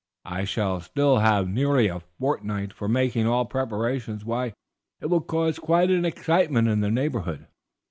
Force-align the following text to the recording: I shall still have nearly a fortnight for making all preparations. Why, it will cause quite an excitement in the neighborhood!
I 0.25 0.45
shall 0.45 0.79
still 0.79 1.19
have 1.19 1.47
nearly 1.47 1.85
a 1.85 1.99
fortnight 1.99 2.73
for 2.73 2.87
making 2.87 3.27
all 3.27 3.45
preparations. 3.45 4.25
Why, 4.25 4.53
it 4.99 5.05
will 5.11 5.21
cause 5.21 5.59
quite 5.59 5.91
an 5.91 6.05
excitement 6.05 6.67
in 6.67 6.79
the 6.79 6.89
neighborhood! 6.89 7.45